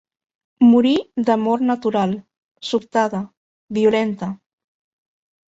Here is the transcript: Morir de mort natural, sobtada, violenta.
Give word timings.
Morir 0.69 0.93
de 1.27 1.35
mort 1.41 1.65
natural, 1.67 2.15
sobtada, 2.71 3.21
violenta. 3.81 4.33